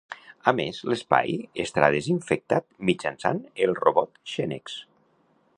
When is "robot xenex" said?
3.85-4.83